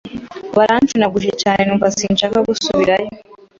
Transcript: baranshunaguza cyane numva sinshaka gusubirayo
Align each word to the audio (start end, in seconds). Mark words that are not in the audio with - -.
baranshunaguza 0.57 1.31
cyane 1.41 1.61
numva 1.63 1.87
sinshaka 1.97 2.37
gusubirayo 2.47 3.09